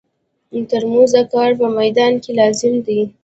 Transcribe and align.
ترموز 0.69 1.11
د 1.15 1.19
کار 1.33 1.49
په 1.59 1.67
مېدان 1.77 2.13
کې 2.23 2.31
لازم 2.39 2.73
دی. 2.85 2.99